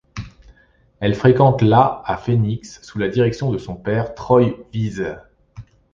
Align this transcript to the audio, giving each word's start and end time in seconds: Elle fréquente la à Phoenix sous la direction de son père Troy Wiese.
Elle 0.99 1.13
fréquente 1.13 1.61
la 1.61 2.01
à 2.07 2.17
Phoenix 2.17 2.81
sous 2.81 2.97
la 2.97 3.07
direction 3.07 3.51
de 3.51 3.59
son 3.59 3.75
père 3.75 4.15
Troy 4.15 4.53
Wiese. 4.73 5.03